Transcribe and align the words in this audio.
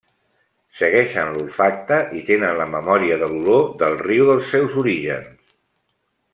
Segueixen 0.77 1.29
l'olfacte 1.35 1.99
i 2.21 2.23
tenen 2.31 2.57
la 2.61 2.67
memòria 2.77 3.21
de 3.25 3.31
l'olor 3.35 3.63
del 3.85 4.01
riu 4.09 4.27
dels 4.33 4.51
seus 4.55 4.77
orígens. 4.87 5.57